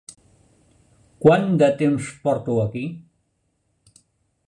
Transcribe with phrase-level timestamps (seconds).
[1.27, 2.85] Quant de temps porto aquí?